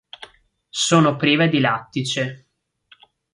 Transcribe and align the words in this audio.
Sono 0.71 1.15
prive 1.15 1.47
di 1.47 1.59
lattice. 1.59 2.47